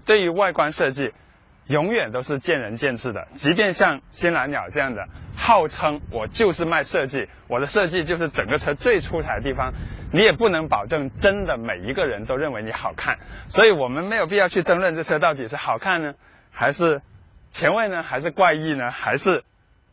[0.00, 1.12] 对于外观设计，
[1.66, 3.28] 永远都是见仁见智的。
[3.34, 9.72] 即便像新蓝鸟这样的，号称我就是卖设计，我的设计就是整个车最出彩的地方，
[10.12, 13.18] 你也不能保证真的每一个人都认为你好看。
[13.46, 16.14] 所以我们没有必要去争论这车到底是好看呢，
[16.50, 17.00] 还是
[17.52, 19.44] 前卫呢，还是怪异呢，还是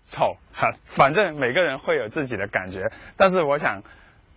[0.05, 0.37] 丑？
[0.51, 2.91] 哈，反正每个人会有自己的感觉。
[3.15, 3.83] 但是我想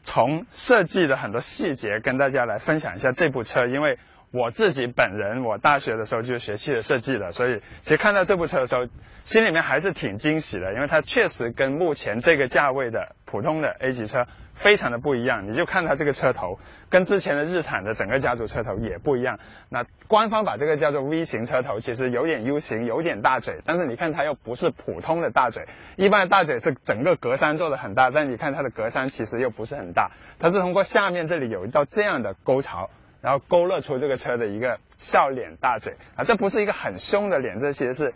[0.02, 3.98] 从设计的很多细节跟大家来分享一下这部车，因为。
[4.32, 8.86] 我自己本人，我大学的时候就学汽车设计的，所以其实看到这部车的时候，
[9.24, 15.46] 心里面还是挺惊喜的，因为它确实跟目前这个价位的普通的 A 级车非常的不一样。
[15.46, 16.58] 你就看它这个车头，
[16.88, 19.38] 跟之前的日产的整个家族车头也不一样。
[19.68, 32.88] 那官方把这个叫做 V 型车头，其实有点 U 型，有点大嘴，但是你看它又不是普通的大嘴，一般的大嘴是整个格栅做的很大，但你看它的格栅其实又不是很大，它是通过下面这里有一道这样的沟槽。
[33.22, 38.14] 然后勾勒出这个车的一个笑脸大嘴啊，这不是一个很凶的脸，这其实是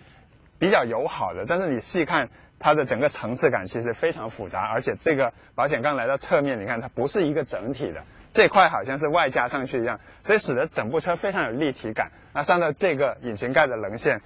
[0.59, 1.46] 比较友好的。
[1.46, 4.66] 但是你细看它的整个层次感，其实非常复杂。
[4.66, 12.10] 而且这个保险杠来到侧面，你看它不是一个整体的，这块好像是外加上去一样，所以使得整部车非常有立体感。
[12.35, 14.23] 那上到这个引擎盖的棱线，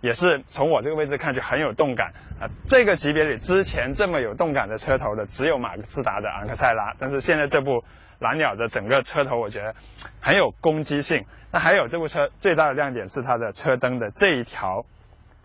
[0.00, 2.46] 也是从我这个位置看就很有动感啊。
[2.68, 7.82] 这个级别里之前这么有动感的车头的，只有马自达的昂克赛拉，但是现在这部。
[8.20, 9.74] 蓝鸟的整个车头，我觉得
[10.20, 11.24] 很有攻击性。
[11.50, 14.86] 那还有这部车最大的亮点是它的车灯的这一条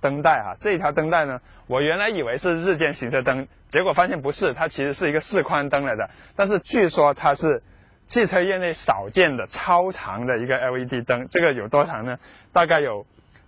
[0.01, 6.11] 灯带啊，这一条灯带呢，我原来以为是日间行车灯，结果发现不是，它其实是一个示宽灯来的。
[6.35, 7.63] 但是据说它是
[8.05, 12.19] 汽车业内少见的超长的一个 LED 灯，这个有多长呢？
[12.53, 13.07] 大概有。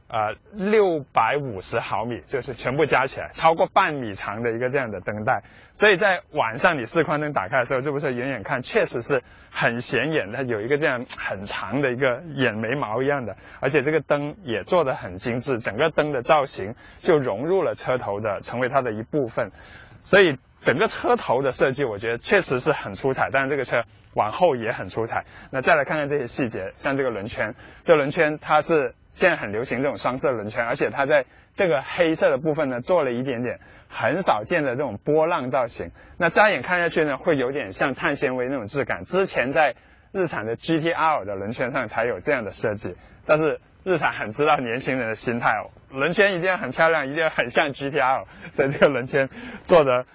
[0.10, 19.52] 呃，六百五十毫米，就是全部加起来超过半米长的一个这样的灯带，所以在晚上你示宽灯打开的时候，这部车远远看确实是很显眼的，有一个这样很长的一个眼眉毛一样的，而且这个灯也做的很精致，整个灯的造型就融入了车头的，成为它的一部分，
[20.00, 25.26] 所以整个车头的设计我觉得确实是很出彩，但是这个车往后也很出彩。
[25.52, 27.54] 那再来看看这些细节，像这个轮圈，
[27.84, 28.96] 这轮圈它是。
[29.18, 35.90] 现在很流行这种双色轮圈，而且它在这个黑色的部分呢，做了一点点很少见的这种波浪造型。
[36.20, 39.06] 那乍眼看下去呢，会有点像碳纤维那种质感。
[39.06, 39.74] 之前在
[40.12, 42.96] 日产的 GTR 的轮圈上才有这样的设计，
[43.26, 49.30] 但是日产很知道年轻人的心态哦，轮圈一定要很漂亮，一定要很像 GTR，所以这个轮圈
[49.66, 50.06] 做的。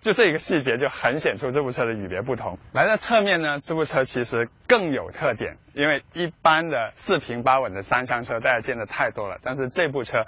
[0.00, 2.58] 就这一个细节就很显出这部车的与别不同。
[2.72, 10.26] 来到侧面呢，这部车其实更有特点，因为一般的四平八稳的三厢车大家见的太多了，但是这部车，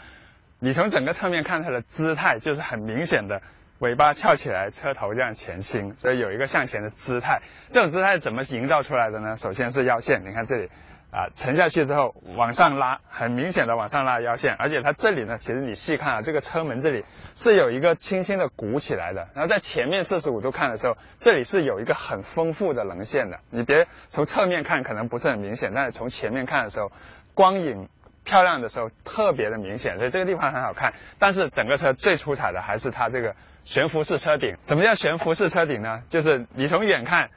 [0.59, 3.43] 你从整个侧面看它的姿态就是很明显的，
[3.79, 7.41] 尾巴翘起来，车头这样前倾，所以有一个向前的姿态。
[7.69, 9.37] 这种姿态怎么营造出来的呢？
[9.37, 10.69] 首先是腰线，你看这里。
[11.11, 17.05] 啊，沉下去之后往上拉，很明显的往上拉腰线，而且它这里呢，其实你细看啊，这个车门这里
[17.35, 23.41] 是有一个轻轻的鼓起来的，然后在前面四十五度看的时候，这里是有一个很丰富的棱线的。
[23.49, 26.93] 你别从侧面看可能不是很明显，但是从前面看的时候，
[27.33, 27.89] 光影
[28.23, 30.93] 漂亮的时候特别的明显，所以这个地方很好看。
[31.19, 34.57] 但是整个车最出彩的还是它这个悬浮式车顶。
[34.65, 36.03] 什么叫悬浮式车顶呢？
[36.11, 37.31] 就是你从远看。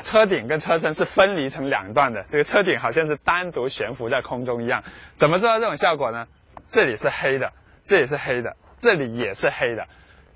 [0.00, 4.82] 车顶跟车身是分离成两段的，这个车顶好像是单独悬浮在空中一样。
[5.16, 6.26] 怎么做到这种效果呢？
[6.64, 7.52] 这里是黑的，
[7.84, 9.86] 这里是黑的，这里也是黑的，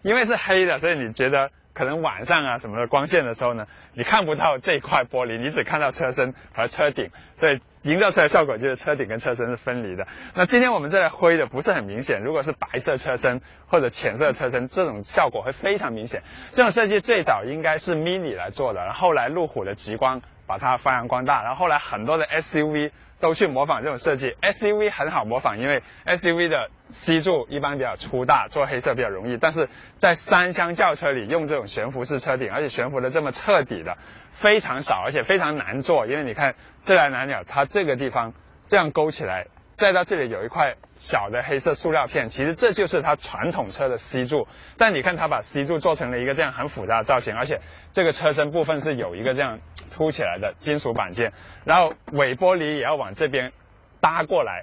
[0.02, 1.50] 因为是黑的，所以你觉得。
[1.75, 10.06] 可能晚上啊什么的光线的时候呢，你看不到这块玻璃，你只看到车身和车顶，所以营造出来效果就是车顶跟车身是分离的。
[10.34, 16.23] 那今天我们这灰的不是很明显，如果是白色车身或者浅色车身，这种效果会非常明显。
[16.50, 22.91] 这种设计最早应该是 Mini 来做的，然后来路虎的极光把它发扬光大，然后后来很多的 SUV。
[23.21, 29.38] 都去模仿这种设计，SUV 很好模仿，因为 SUV 的 C 柱一般比较粗大，做黑色比较容易。
[29.38, 33.97] 但是在三厢轿车里用这种悬浮式车顶，而且悬浮的这么彻底的
[34.32, 36.06] 非常少，而且非常难做。
[36.06, 38.34] 因为你看自然蓝鸟，它这个地方
[38.66, 39.47] 这样勾起来。
[39.77, 44.47] 再到这里有一块小的黑色塑料片，其实这就是它传统车的 C 柱，
[44.79, 47.61] 但你看它把 C 柱做成了一个这样很复杂的造型，而且
[47.93, 49.59] 这个车身部分是有一个这样
[49.91, 51.32] 凸起来的金属板件，
[51.65, 53.53] 然后尾玻璃也要往这边
[54.00, 54.62] 搭过来，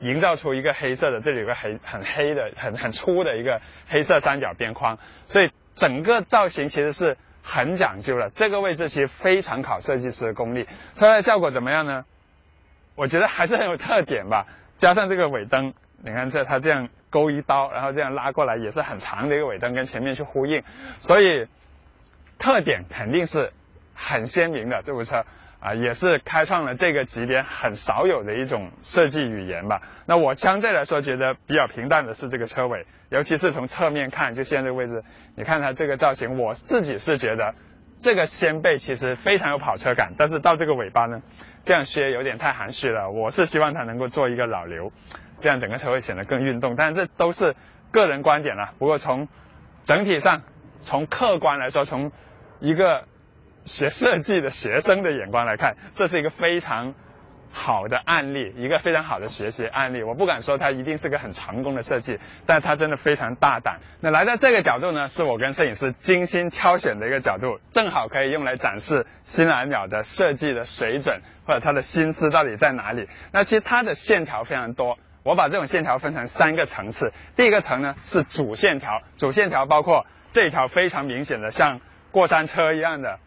[0.00, 12.04] 营造出一个黑色的，这里有个黑很黑的很很粗的一个黑色三角边框，所以整个造型其实是很讲究的，这个位置其实非常考设计师的功力，车的效果怎么样呢？
[12.98, 14.46] 我觉得还是很有特点吧，
[14.76, 15.72] 加上这个尾灯，
[16.02, 20.64] 你看这它这样勾一刀，然后这样拉过来也是很长的一个尾灯，跟前面去呼应，
[20.98, 21.46] 所以
[22.40, 23.52] 特点肯定是
[23.94, 25.24] 很鲜明的这部车。
[25.60, 29.82] 啊，也是开创了这个级别很少有的一种设计语言吧。
[30.06, 35.02] 那我相对来说觉得比较平淡的是这个车尾，尤其是从侧面看，就现在这个位置，
[35.34, 37.56] 你看它这个造型，我自己是觉得
[38.00, 41.22] 这个掀背其实非常有跑车感，但是到这个尾巴呢，
[41.64, 43.10] 这样削有点太含蓄了。
[43.10, 44.92] 我是希望它能够做一个老刘，
[45.40, 46.76] 这样整个车会显得更运动。
[46.76, 47.54] 但这都是
[47.90, 48.74] 个人观点了。
[48.78, 49.28] 不过从
[49.84, 50.42] 整体上，
[50.80, 52.12] 从客观来说，从
[52.60, 53.04] 一个。
[53.64, 56.94] 学设计的学生的眼光来看，这是一个非常
[57.50, 60.02] 好的案例，一个非常好的学习案例。
[60.02, 63.80] 我不敢说它一定是个很成功的设计，但它真的非常大胆。
[64.00, 73.08] 那来到这个角度呢，是我跟摄影师精心挑选的一个角度，正好可以用来展示新蓝鸟的设计的水准，或者它的心思到底在哪里。
[73.32, 77.12] 那其实它的线条非常多，我把这种线条分成三个层次。
[77.36, 81.80] 第一个层呢是主线条，主线条包括这条非常明显的像
[82.10, 83.18] 过山车一样的。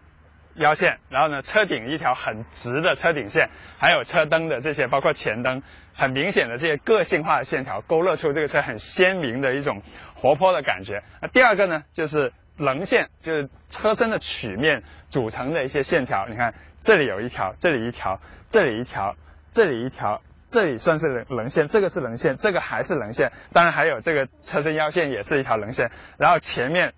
[0.56, 5.64] 腰线，然后呢，车顶一条很直的车顶线，还有车灯的这些，包括前灯，
[5.94, 9.82] 很明显的这些个性化的线条，勾勒出这个车很鲜明的一种
[10.16, 11.04] 活泼的感觉。
[11.22, 16.28] 那第二个呢，就是棱线，就是车身的曲面组成的一些线条。
[16.28, 18.20] 你看，这里有一条，这里一条，
[18.50, 19.16] 这里一条，
[19.52, 23.32] 这里一条，这里算是棱棱线，这个是棱线，这个还是棱线。
[23.54, 26.94] 当然还有这个车身腰线也是一条棱线，然后前面。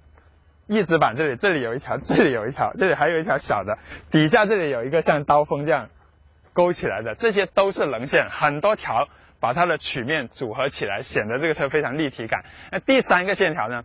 [0.68, 3.78] 翼子板这里，这里有一条，这里有一条，这里还有一条小的，
[4.12, 5.90] 底下这里有一个像刀锋这样
[6.54, 9.10] 勾起来的，这些都是棱线，很多条
[9.42, 12.46] 把它的曲面组合起来，显得这个车非常立体感。
[12.72, 13.84] 那第三个线条呢，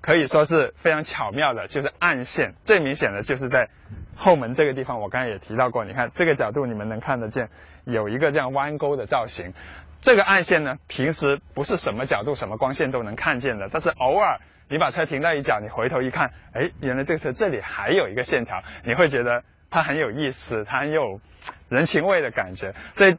[0.00, 3.68] 可以说是非常巧妙的，就是暗线，最明显的就是在
[4.16, 7.50] 后门这个地方，我刚才也提到过，你看这个角度你们能看得见，
[7.84, 9.52] 有一个这样弯钩的造型，
[10.00, 14.40] 这个暗线呢，平时不是什么角度、什么光线都能看见的，但是偶尔。
[14.68, 21.20] 你把车停在一角，你回头一看，哎，原来这个车这里还有一个线条，你会觉得它很有意思，它很有
[21.68, 22.74] 人情味的感觉。
[22.90, 23.16] 所以，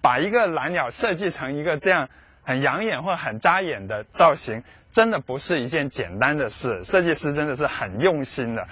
[0.00, 2.08] 把一个蓝鸟设计成一个这样
[2.42, 6.82] 很养眼或很扎眼的造型，真的不是一件简单的事。
[6.82, 8.66] 设计师真的是很用心的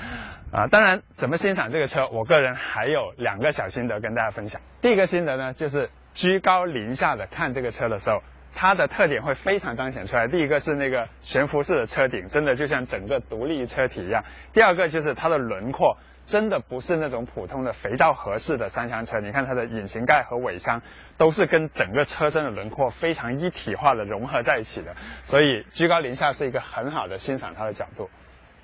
[0.51, 0.67] 啊！
[0.67, 4.61] 当然，怎么欣赏这个车，我个人还有两个小心得跟大家分享。
[4.83, 8.21] 第一个心得呢，就是居高临下的看这个车的时候。
[8.55, 10.29] 它的特点会非常彰显出来。
[10.29, 14.25] 第一个是那个悬浮式的车顶，真的就像整个独立车体一样。
[14.53, 19.21] 第二个就是它的轮廓，真的不是那种普通的肥皂盒式的三厢车。
[19.21, 20.83] 你看它的引擎盖和尾箱
[21.17, 28.11] 都是跟整个车身的轮廓非常一体化的融合在一起的，所以居高临下是一个很好的欣赏它的角度。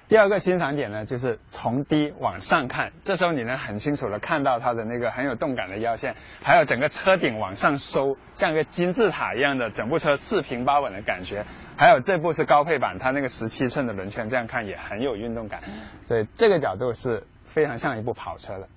[0.09, 11.45] 第二个欣赏点呢，就是从低往上看，这时候你能很清楚的看到它的那个很有动感的腰线，还有整个车顶往上收，像一个金字塔一样的整部车四平八稳的感觉。
[11.77, 15.63] 还有这部是高配版，它那个十七寸的轮圈，这样看也很有运动感。
[16.03, 18.69] 所以这个角度是非常像一部跑车的。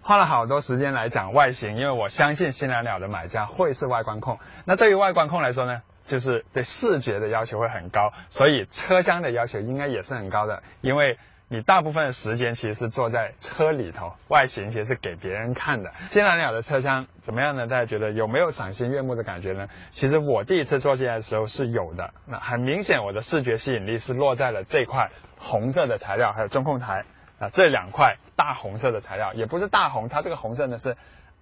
[0.00, 4.38] 花了好多时间来讲外形，因为我相信新蓝鸟的买家会是外观控。
[4.64, 5.82] 那对于外观控来说呢？
[6.08, 10.64] 就是对视觉的要求会很高，所以车厢的要求应该也是很高的。
[10.80, 11.18] 因为
[11.50, 15.92] 你大部分的时间其实是坐在车里头，外形其实是给别人看的。
[16.08, 17.66] 新蓝鸟的车厢怎么样呢？
[17.66, 19.68] 大家觉得有没有赏心悦目的感觉呢？
[19.90, 22.12] 其实我第一次坐进来的时候是有的。
[22.26, 27.04] 那很明显，我的视觉吸引力是落在了这块红色的材料，还有中控台
[27.38, 30.96] 啊这两块大红色的材料，也不是大红，它这个红色呢是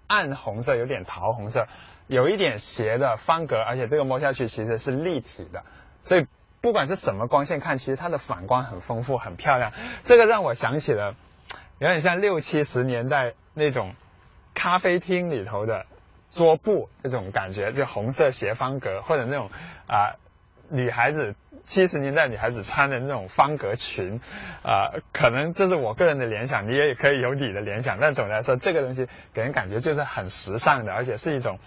[0.06, 1.66] 暗红色，有点桃红色。
[2.08, 5.64] 有一点斜的方格，而且这个摸下去其实是立体的，
[6.02, 6.28] 所以
[6.60, 9.72] 不管是什么光线看，其实它的反光很丰富，很漂亮。
[10.04, 11.16] 这个让我想起了
[11.80, 13.96] 有点像六七十年代那种
[14.54, 15.86] 咖啡厅里头的
[16.30, 19.50] 桌布那种感觉，就红色斜方格或者那种
[19.88, 20.14] 啊
[20.70, 24.20] 女孩子七十年代女孩子穿的那种方格裙
[24.62, 27.98] 啊，可能这是我个人的联想，你也可以有你的联想。
[28.00, 31.58] 但总的来说，这个东西给人感觉就是很时尚的，而且是一种。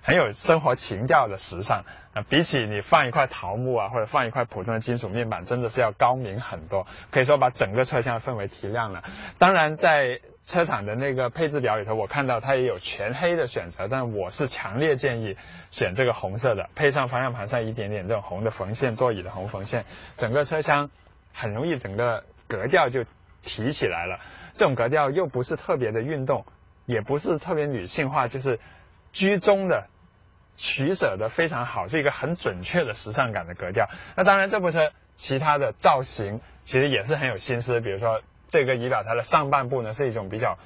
[0.00, 1.84] 很有生活情调的时尚
[2.14, 6.86] 啊，比起你放一块桃木啊，或者放一块普通的金属面板，真的是要高明很多。
[7.10, 9.02] 可以说把整个车厢的氛围提亮了。
[9.38, 15.36] 当然，在车厂的那个配置表里头，我看到它也有全黑的选择，但我是强烈建议
[15.70, 19.84] 选这个红色的，配上方向盘上一点点这种红的缝线，座椅的红缝线，
[20.16, 20.90] 整个车厢
[21.34, 23.04] 很容易整个格调就
[23.42, 24.20] 提起来了。
[24.54, 26.46] 这种格调又不是特别的运动，
[26.86, 28.58] 也不是特别女性化，就是
[29.12, 29.88] 居中的。
[30.60, 33.86] 取舍的非常好，是一个很准确的时尚感的格调。
[34.16, 37.80] 那当然，这部车其他的造型其实也是很有心思。
[37.80, 40.58] 比如说，这个仪表台的上半部呢是一种比较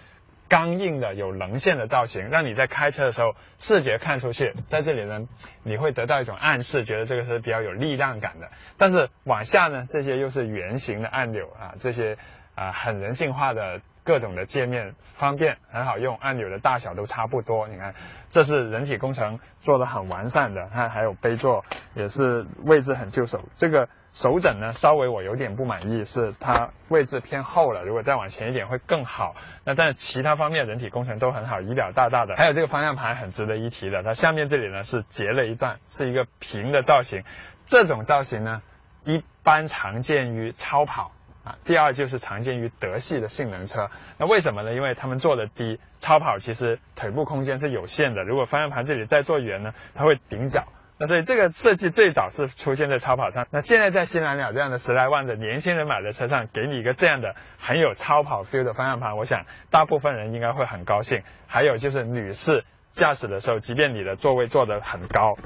[0.48, 5.26] 刚硬的、有棱线的造型，让你在开车的时候视觉看出去，在这里呢
[5.62, 8.50] 你会得到一种暗示，觉得这个是比较有力量感的。
[8.76, 12.18] 但是往下呢，这些又是圆形的按钮啊，这些
[12.54, 17.66] 啊很人性化的各种的界面方便，很好用，按钮的大小都差不多。
[17.68, 17.94] 你看，
[18.30, 20.66] 这是人体工程做的很完善的。
[20.66, 23.40] 看，还有杯座也是位置很就手。
[23.56, 27.82] 这个手枕呢，稍微我有点不满意，是它位置偏后了。
[27.82, 29.34] 如果再往前一点会更好。
[29.64, 32.36] 那但是其他方面人体工程都很好，仪表大大的。
[32.36, 37.24] 还有这个方向盘很值得一提的，它下面这里呢是截了一段，是一个平的造型。
[37.66, 38.62] 这种造型呢，
[39.04, 41.12] 一般常见于超跑。
[41.44, 44.74] 啊，第二就是常见于德系的性能车，那为什么呢？
[44.74, 50.68] 因为他们做的低，超跑其实腿部空间是有限的，如果方向盘这里再做圆呢，它会顶脚。
[51.02, 61.24] 那所以这个设计最早是出现在超跑上，那现在在新蓝鸟这样的十来万的年轻人买的车上，给你一个这样的很有超跑 feel 的方向盘，我想大部分人应该会很高兴。
[61.48, 65.36] 还有就是女士驾驶的时候，即便你的座位坐得很高，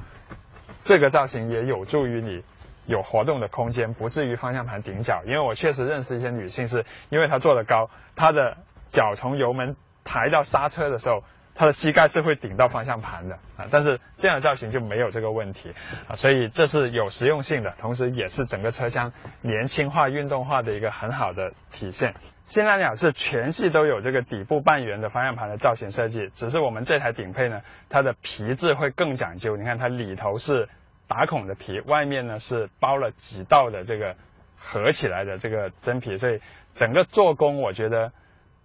[0.82, 2.44] 这个造型也有助于你。
[2.84, 5.22] 有活动的空间，不至于方向盘顶脚。
[5.24, 8.58] 因为我确实认识一些女性，是因为她坐得高，她的
[8.88, 11.24] 脚从油门抬到刹车的时候，
[11.56, 13.66] 它的膝盖是会顶到方向盘的啊。
[13.70, 15.72] 但是这样的造型就没有这个问题
[16.08, 22.14] 啊，所以这是有实用性的，同时也是整个车厢年轻化、运动化的一个很好的体现。
[22.44, 29.56] 新蓝鸟是全系都有这个底部半圆的方向盘的造型设计，只是我们这台顶配呢，它的皮质会更讲究。
[29.56, 30.68] 你看它里头是。
[31.08, 34.16] 打孔的皮，外面呢是包了几道的这个
[34.58, 36.40] 合起来的这个真皮，所以
[36.74, 38.10] 整个做工我觉得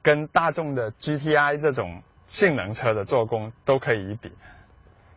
[0.02, 4.32] 跟大众的 GTI 这种性能车的做工都可以一比。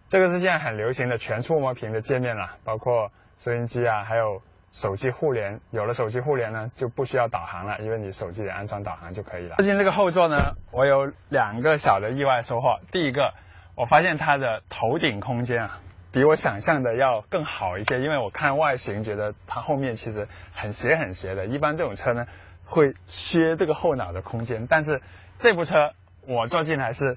[0.08, 4.42] 这个是现在很流行的全触摸屏的界面了，包括收音机啊，还有
[4.72, 5.60] 手机互联。
[5.70, 9.54] 有了手机互联呢，就不需要导航了，因为你手机里安装导航就可以了。
[9.58, 12.80] 最近这个后座呢，我有两个小的意外收获。
[12.90, 13.32] 第一个，
[13.76, 15.80] 我发现它的头顶空间啊。
[16.10, 21.46] 比我想象的要更好一些，因为我看外形觉得它后面其实很斜很斜的。
[21.46, 22.26] 一般这种车呢
[22.64, 25.00] 会削这个后脑的空间，但是
[25.38, 25.92] 这部车
[26.26, 27.16] 我坐进来是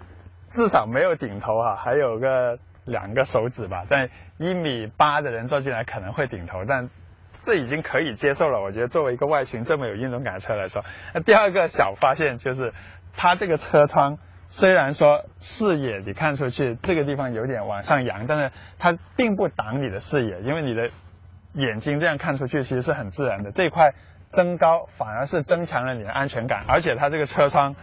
[0.49, 3.85] 至少没有顶头啊，还有个两个手指吧。
[3.89, 6.89] 但一米八的人坐进来可能会顶头，但
[7.41, 8.61] 这已经可以接受了。
[8.61, 10.83] 我觉得作为一个外形这么有运动感的车来说，
[11.13, 12.73] 那第二个小发现就是
[13.15, 14.17] 它这个车窗。
[14.49, 20.89] 虽然说视野你看出去这个地方有点往上扬，但是它并不挡你的视野，因为你的
[21.51, 23.51] 眼睛这样看出去其实是很自然的。
[23.51, 23.91] 这块
[24.29, 27.75] 增高反而是增强了你的安全感，而且它这个车窗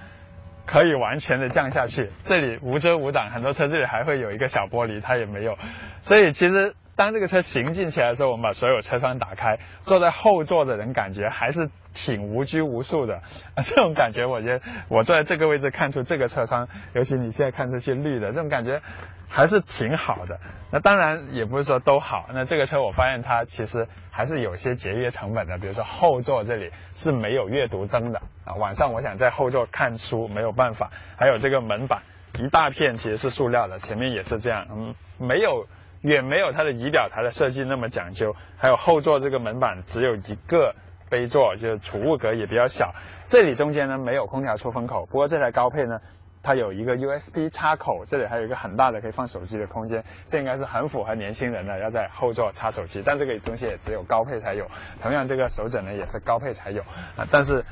[0.66, 5.58] 可以完全的降下去，这里无遮无挡，很多车这里还会有一个小玻璃，它也没有，
[6.00, 6.74] 所以其实。
[6.96, 13.16] 当这个车行进起来的时候，我们把所有车窗打开，坐在后座的人感觉还是挺无拘无束的
[13.54, 13.62] 啊！
[13.64, 18.80] 这种感觉，我觉得我坐在这个位置看出这个车窗，尤其你现在看出去绿的这种感觉，
[19.28, 20.38] 还是挺好的。
[20.70, 22.26] 那当然也不是说都好。
[22.32, 30.90] 那这个车我发现它其实还是有些节约成本的，比如说后座这里是没有阅读灯的啊，晚上我想在后座看书没有办法。
[31.16, 32.02] 还有这个门板
[32.38, 35.66] 一大片其实是塑料的，前面也是这样，嗯，没有。
[36.04, 40.74] 远没有它的仪表台的设计那么讲究，还有后座这个门板只有一个
[41.08, 42.94] 杯座，就是储物格也比较小。
[43.24, 46.00] 这里中间呢没有空调出风口，不过这台高配呢，
[46.42, 53.02] 它有一个 USB 插口，这里还有一个很大的可以放手机的空间，这应该是很符合年轻人的要在后座插手机。
[53.02, 54.66] 但这个东西也只有高配才有，
[55.00, 56.82] 同样这个手枕呢也是高配才有
[57.16, 57.26] 啊。
[57.30, 57.64] 但是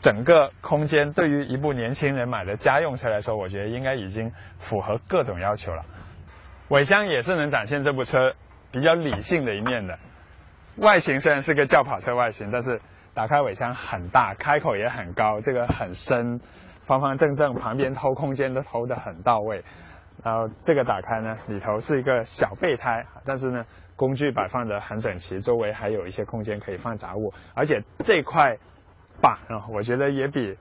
[0.00, 5.84] 整个空间对于一部年轻人买的家用车来说，我觉得应该已经符合各种要求了。
[6.68, 8.34] 尾箱也是能展现这部车
[8.70, 9.98] 比较理性的一面的。
[10.76, 12.80] 外形虽然是个轿跑车外形，但是
[13.14, 16.40] 打开尾箱很大，开口也很高，这个很深，
[16.84, 19.64] 方方正正，旁边偷空间都偷得很到位。
[20.22, 23.64] 然后这个打开呢，里头是一个小备胎，但是呢，
[23.96, 28.58] 工具摆放得很整齐，周围还有一些空间可以放杂物，而且这块
[29.22, 30.58] 板啊，我觉得也比。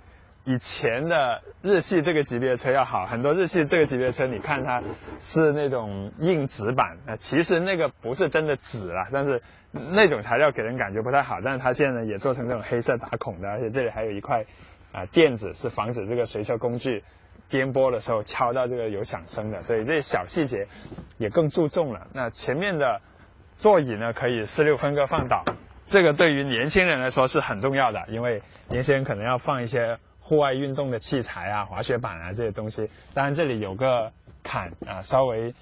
[0.47, 4.81] 以前的日系这个级别的车要好很多，日系这个级别的车，你看它
[5.19, 9.41] 是那种硬纸板，呃，其实那个不是真的纸啊，但是
[9.73, 11.39] 那种材料给人感觉不太好。
[11.43, 14.45] 但是它现在也做成这种黑色打孔的，而且这里还有一块
[14.93, 17.03] 啊垫子，是防止这个随车工具
[17.49, 20.67] 颠簸的时候敲到这个有响声的，所以这些小细节
[21.17, 22.07] 也更注重了。
[22.13, 23.01] 那前面的
[23.57, 25.43] 座椅呢可以四六分割放倒，
[25.83, 29.97] 这个对于年轻人来说是很重要的，因为年轻人可能要放一些。
[30.27, 34.11] 户外运动的器材啊，滑雪板啊这些东西，当然这里有个
[34.43, 35.55] 坎啊，稍微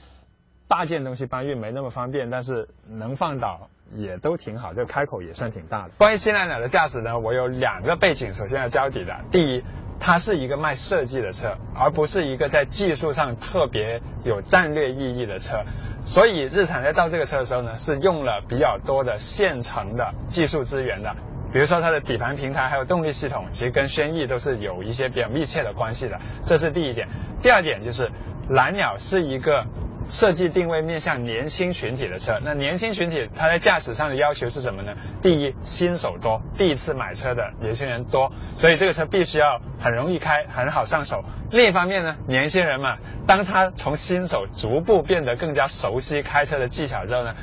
[0.67, 5.91] 大件东西搬运没那么方便，但是能放倒也都挺好，这开口也算挺大的。
[6.00, 9.15] 关于新蓝鸟的驾驶呢，我有两个背景，首先要交底的。
[9.29, 9.63] 第一，
[10.00, 15.63] 它是一个卖设计的车，而不是一个在技术上特别有战略意义的车，
[16.03, 21.15] 所以日产在造这个车的时候呢，是用了比较多的现成的技术资源的。
[21.55, 26.19] 比如说它的底盘平台还有动力系统，其实跟轩逸都是有一些比较密切的关系的。
[26.43, 27.07] 这是第一点。
[27.41, 28.12] 第二点就是
[28.50, 29.65] 蓝鸟是一个。
[30.07, 34.93] 设计定位面向年轻群体的车，那年轻群体他在驾驶上的要求是什么呢？
[35.19, 41.24] 第一，新手多，第一次买车的年轻人多，所以这个车必须要很容易开，很好上手。
[41.50, 47.33] 另一方面呢，年轻人嘛，当他从新手逐步变得更加熟悉开车的技巧之后呢，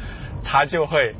[0.45, 1.17] 他就会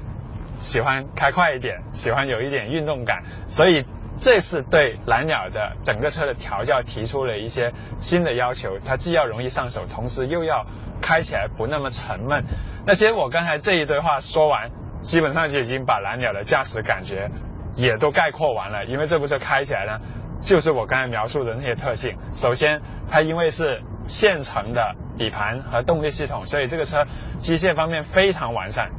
[0.59, 3.85] 喜欢开快一点，喜欢有一点运动感，所以。
[4.21, 10.67] 这是对蓝鸟的整个车的调教提出了一些新的要求，它既要容易上手，同时又要
[11.01, 12.45] 开起来不那么沉闷。
[12.87, 17.31] 那其实我刚才这一堆话说完，基本上就已经把蓝鸟的驾驶感觉
[17.75, 18.85] 也都概括完了。
[18.85, 19.99] 因为这部车开起来呢，
[20.43, 22.19] 就是我刚才描述的那些特性。
[22.33, 27.07] 首先，它因为是现成的底盘和动力系统，所以这个车
[27.39, 28.91] 机械方面非常完善。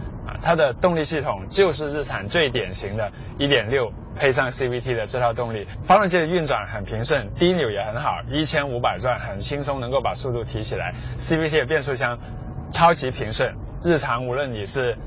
[0.41, 10.93] 它的动力系统就是日产最典型的1.6配上 CVT 的这套动力，发动机的运转很平顺，低扭也很好，一千五百转很轻松能够把速度提起来。
[11.17, 12.19] CVT 的变速箱
[12.71, 14.97] 超级平顺，日常无论你是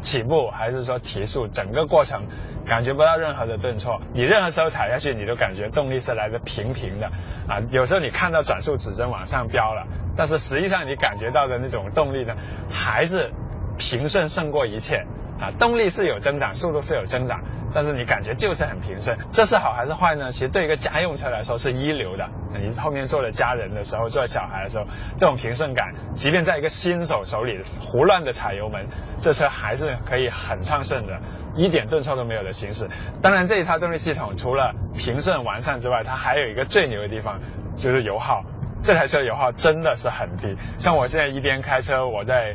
[0.00, 2.26] 起步还是说提速，整个过程
[2.66, 7.06] 感觉不到任何的顿挫，你任何时候踩下去，你都感觉动力是来的平平的
[7.48, 7.60] 啊。
[7.70, 12.34] 有时候你看到转速指针往上飙了，但是实际上你感觉到的那种动力呢，
[12.70, 13.30] 还是。
[13.78, 15.04] 平顺胜过一切
[15.40, 15.52] 啊！
[15.58, 17.42] 动力是有增长，速度是有增长，
[17.74, 20.30] 但是你感觉就是很平顺，这是好还是坏呢？
[20.30, 22.26] 其实对一个家用车来说是一流的。
[22.58, 24.86] 你后面坐了家人的时候，坐小孩的时候，
[25.18, 28.86] 这种平顺感，即便在一个新手手里胡乱的踩油门，
[29.18, 31.20] 这车还是可以很畅顺的，
[31.54, 32.88] 一点顿挫都没有的行驶。
[33.20, 37.40] 当然，这一套动力系统除了平顺完善之外，它还有一个最牛的地方，
[37.76, 38.42] 就是油耗。
[38.78, 42.54] 这台车油耗真的是很低，像我现在一边开车，我在。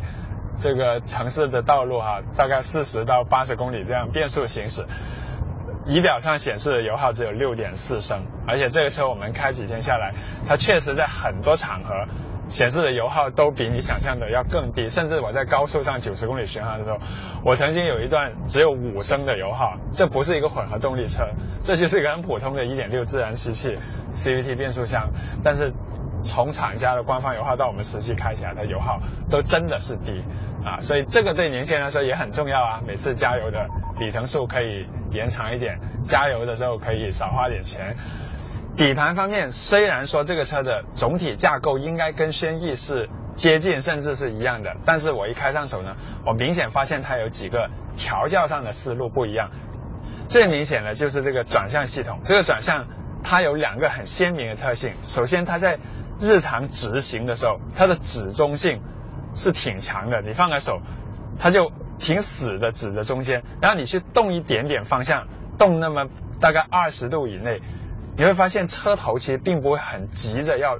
[0.60, 4.86] 这个城市的道路哈，大概四十到八十公里这样变速行驶，
[5.86, 10.14] 仪表上显示的油耗只有六点四升，而且这个车我们开几天下来，
[10.48, 12.06] 它确实在很多场合
[12.48, 17.00] 显示的油耗都比你想象的要更低，甚至我在高速上九十公里巡航的时候，
[17.44, 21.24] 我曾经有一段只有五升的油耗，这不是一个混合动力车，
[21.64, 23.78] 这就是一个很普通的一点六自然吸气
[24.14, 25.10] CVT 变速箱，
[25.44, 25.74] 但是。
[26.24, 30.24] 从厂家的官方油耗到我们实际开起来的油耗都真的是低
[30.64, 32.82] 啊，所以这个对年轻人来说也很重要啊。
[32.86, 33.68] 每次加油的
[34.00, 37.96] 里程数可以延长一点，加油的时候可以少花点钱。
[38.78, 49.50] 底盘方面，虽然说这个车的总体架构应该跟轩逸是接近甚至是一样的，但是我一开上手呢，我明显发现它有几个调教上的思路不一样。
[50.30, 52.88] 最明显的就是这个转向系统，这个转向
[53.24, 55.78] 它有两个很鲜明的特性，首先它在
[56.22, 58.82] 日常执行的时候，它的指中性
[59.34, 60.22] 是挺强的。
[60.22, 60.80] 你放开手，
[61.40, 63.44] 它就挺死的指着中间。
[63.60, 66.08] 然后你去动一点点方向，动那么
[66.40, 67.62] 大概二十度以内，
[68.16, 70.78] 你会发现车头其实并不会很急着要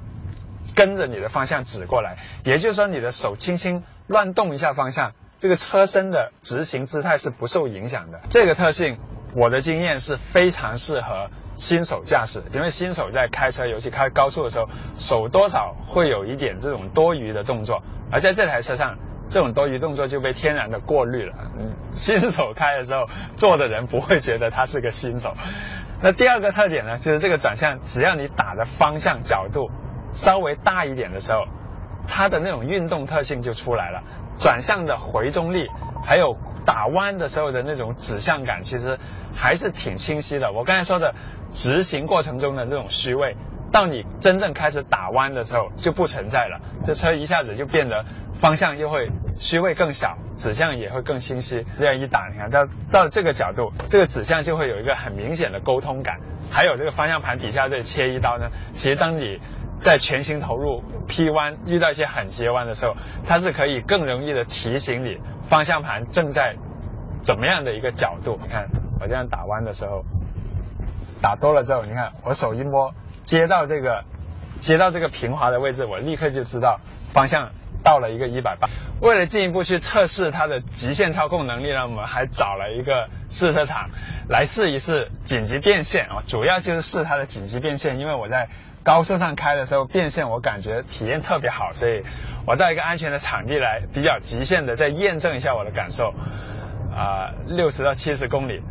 [0.76, 2.18] 跟着你的方向指过来。
[2.44, 8.20] 也就是说，你的手轻轻乱动一下方向，这个车身的执行姿态是不受影响的。
[8.30, 8.98] 这个特性，
[9.34, 11.30] 我的经验是非常适合。
[11.54, 18.96] 新手驾驶，因为新手在开车，尤其开高速的时候，手多少会有一点这种多余的动作，而在这台车上，
[19.28, 21.34] 这种多余动作就被天然的过滤了。
[21.58, 25.34] 嗯，新手开的时候，坐的人不会觉得他是个新手。
[26.00, 29.70] 那第二个特点呢，就是这个转向，只要你打的方向角度
[30.12, 31.44] 稍微大一点的时候，
[32.08, 34.02] 它的那种运动特性就出来了，
[34.40, 35.68] 转向的回中力，
[36.02, 36.36] 还有
[36.66, 38.98] 打弯的时候的那种指向感，其实
[39.34, 40.52] 还是挺清晰的。
[40.52, 41.14] 我刚才说的。
[41.54, 43.36] 执行过程中的那种虚位，
[43.70, 46.62] 到你真正开始打弯的时候就不存在了。
[46.86, 51.66] 这车一下子就变得方向又会虚位更小，指向也会更清晰。
[51.78, 56.20] 这样一打，你看到到这个角度，这个指向就会有一个很明显的沟通感。
[56.50, 59.38] 还有这个方向盘底下这切一刀呢，其实当你
[59.82, 62.94] 在全心投入劈弯，遇到一些很急弯的时候，
[63.26, 66.56] 它是可以更容易的提醒你方向盘正在
[67.22, 68.38] 怎么样的一个角度。
[68.40, 68.68] 你看
[69.00, 70.04] 我这样打弯的时候。
[71.20, 72.92] 打多了之后，你看我手一摸，
[73.22, 74.02] 接到这个，
[74.58, 76.80] 接到这个平滑的位置，我立刻就知道
[77.12, 77.52] 方向
[77.84, 78.68] 到了一个一百八。
[79.00, 83.90] 为了进一步去测试它的极限操控能力呢，我们还找了一个试车场
[84.28, 88.00] 来试一试紧急变线啊，主要就是试它的紧急变线。
[88.00, 88.48] 因为我在
[88.84, 92.02] 高速上开的时候变线，我感觉体验特别好，所以
[92.46, 96.12] 我到一个安全的场地来比较极限的再验证一下我的感受。
[96.94, 98.62] 啊，六十到七十公里，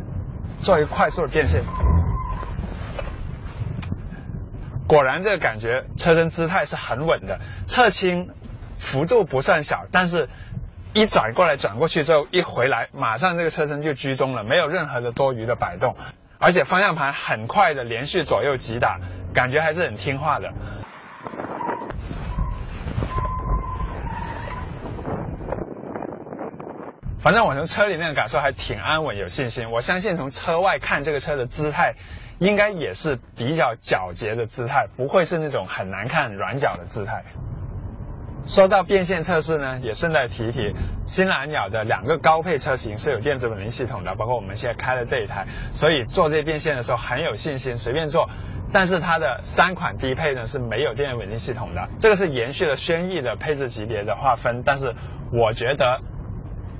[0.60, 1.64] 做一个快速的变线。
[4.86, 8.30] 果然，这个感觉车身姿态是很稳的，侧倾
[8.78, 10.28] 幅度不算小，但是
[10.92, 15.96] 一转过来转过去之后，一回来马上这个车身就居中了，没有任何的多余的摆动。
[16.38, 19.00] 而且方向盘很快的连续左右击打，
[19.34, 20.52] 感觉还是很听话的。
[27.20, 29.70] 反正我从车里面的感受还挺安稳，有信心。
[29.70, 31.94] 我相信从车外看这个车的姿态，
[32.40, 37.22] 应该也是比较皎洁的姿态，不会是那种很难看软脚的姿态。
[38.46, 40.74] 说到变线测试呢，也顺带提一提，
[41.06, 48.28] 新蓝鸟的两个高配车型是有电子稳定系统的，包括我们现在开的这一台，所以做这些变线的时候很有信心，随便做。
[48.72, 54.94] 但是它的三款低配呢是没有电子稳定系统的，这个是延续了轩逸的配置级别的划分，但是
[55.32, 56.00] 我觉得。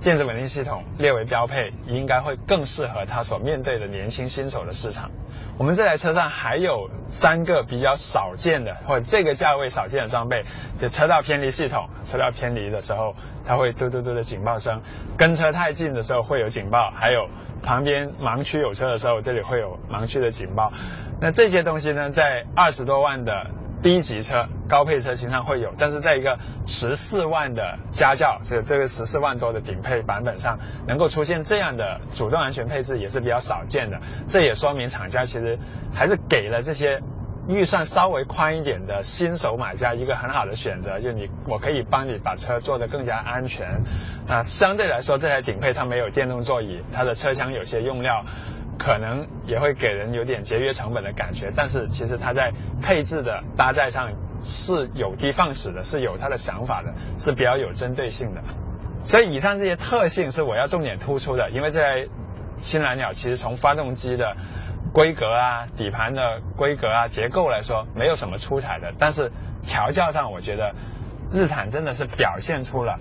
[0.02, 5.12] 电子稳定系统列为标配，应该会更适合它所面对的年轻新手的市场。
[5.58, 10.44] 我们这台车上还有三个比较少见的，或者这个价位少见的装备，
[10.78, 11.88] 就车道偏离系统。
[12.04, 13.14] 车道偏离的时候，
[13.46, 14.80] 它会嘟嘟嘟的警报声；
[15.16, 17.28] 跟车太近的时候会有警报；还有
[17.62, 20.72] 旁边盲区有车的时候，这里会有盲区的警报。
[21.20, 23.46] 那这些东西呢，在二十多万的。
[23.82, 34.00] 低级车、高配车经常会有，但是在一个十四万的家轿，就这个十四万多的顶配版本上，能够出现这样的主动安全配置也是比较少见的。
[34.28, 35.58] 这也说明厂家其实
[35.92, 37.02] 还是给了这些
[37.48, 43.82] 预算稍微宽一点的新手买家一个很好的选择，就你我可以帮你把车做得更加安全。
[44.28, 48.24] 啊，相对来说，这台顶配它没有电动座椅，它的车厢有些用料。
[48.78, 58.42] 可能也会给人有点节约成本的感觉，但是其实它在配置的搭载上是有的放矢的，是有它的想法的，是比较有针对性的。
[59.04, 62.08] 所以以上这些特性是我要重点突出的，因为这台
[62.58, 64.36] 新蓝鸟其实从发动机的
[64.92, 69.30] 规格啊、底盘的规格啊、结构来说没有什么出彩的，但是
[69.66, 70.74] 调教上我觉得
[71.30, 72.98] 日产真的是表现出了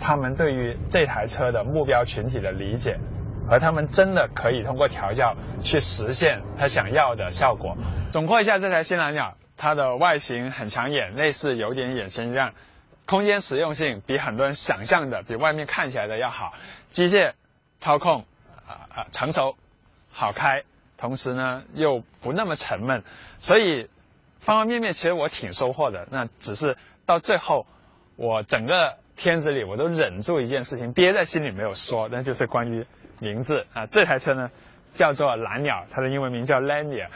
[0.00, 2.98] 他们对于这台车的目标群体的理解。
[3.48, 7.76] 而他们真的可以通过调教去实现他想要的效果。
[8.12, 12.54] 总括一下这台新蓝鸟，它的外形很抢眼，内饰有点眼前一亮，
[13.06, 16.52] 空间实用性比很多人想象的比外面看起来的要好，
[16.90, 17.32] 机械
[17.80, 18.24] 操控
[18.66, 19.56] 啊啊成熟，
[20.10, 20.62] 好开，
[20.96, 23.02] 同时呢又不那么沉闷，
[23.38, 23.88] 所以
[24.40, 26.06] 方方面面其实我挺收获的。
[26.10, 26.76] 那只是
[27.06, 27.66] 到最后，
[28.16, 32.86] 我整个片子里我都忍住一件事情憋在心里没有说，那就是关于。
[33.22, 34.50] 名字啊，这台车呢
[34.94, 37.06] 叫做蓝鸟，它的英文名叫 Lanier。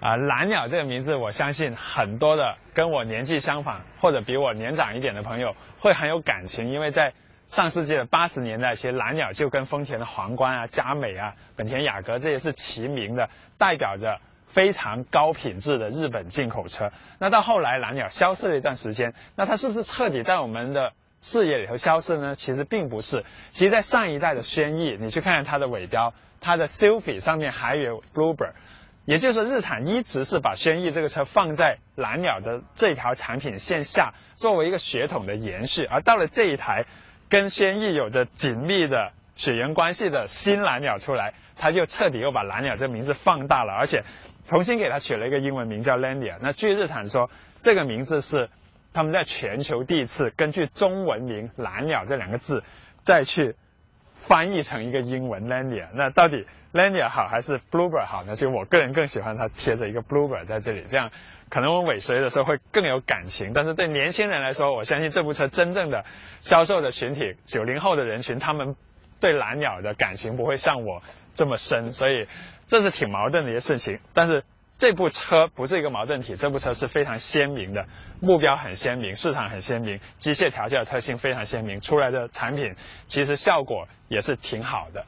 [0.00, 7.12] 啊，蓝鸟这个名字，我相信很多的跟我年纪相仿或者比我年长一点的朋友会很有感情，因为在
[7.46, 16.92] 上世纪的八十年代，其实蓝鸟就跟丰田的皇冠啊、佳美啊、本田雅阁这些是齐名的，代表着非常高品质的日本进口车。
[17.18, 20.92] 那到后来蓝鸟消失了一段时间，那它是不是彻底在我们的？
[21.20, 22.34] 视野里头消失呢？
[22.36, 23.24] 其实并不是。
[23.48, 28.52] 其实，在上一代的轩逸，你去看看它的尾标，它的 Sylphy 上面还有 Bluebird，
[29.04, 35.84] 也就是说，日产一直是把轩逸这个车放在蓝鸟的这条产品线下，作为一个血统的延续。
[35.84, 36.86] 而到了这一台
[37.28, 44.04] 跟轩逸有着紧密的血缘关系的新蓝鸟出来，它就彻底又把蓝鸟这名字放大了，而且
[44.46, 46.36] 重新给它取了一个英文名叫 Landia。
[46.40, 47.28] 那据日产说，
[47.60, 48.48] 这个名字是。
[48.92, 52.64] 他们在全球第一次根据中文名“蓝鸟”这两个字，
[53.02, 53.54] 再去
[54.14, 55.88] 翻译成一个英文 “Lanier”。
[55.94, 58.34] 那到底 “Lanier” 好还是 “Bluebird” 好呢？
[58.34, 61.10] 就我个人更喜欢它贴着一个 “Bluebird” 在这里，这样
[61.48, 63.52] 可能我尾随的时候会更有感情。
[63.52, 66.04] 但是对年轻人来说，我相信这部车真正的
[66.40, 68.74] 销售的群体，九零后的人群，他们
[69.20, 71.02] 对蓝鸟的感情不会像我
[71.34, 72.26] 这么深，所以
[72.66, 74.00] 这是挺矛盾的一些事情。
[74.12, 74.42] 但是。
[74.78, 77.84] 这部车不是一个矛盾体，这部车是非常鲜明的，
[78.20, 85.04] 目标很鲜明，市场很鲜明，机械调教的特性非常鲜明，出来的产品其实效果也是挺好的。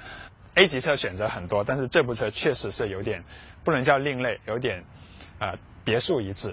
[0.56, 3.22] A 级车选择很多，但是这部车确实是有点
[3.62, 4.83] 不能叫另类，有点
[5.38, 5.54] 呃
[5.85, 6.52] 别树一帜。